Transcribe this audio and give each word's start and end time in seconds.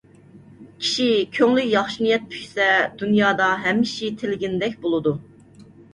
كىشى 0.83 1.03
كۆڭلىگە 1.35 1.69
ياخشى 1.75 2.01
نىيەت 2.05 2.25
پۈكسە، 2.31 2.69
دۇنيادا 3.03 3.53
ھەممە 3.67 3.87
ئىشى 3.91 4.11
تىلىگىنىدەك 4.23 4.79
بولىدۇ. 4.87 5.15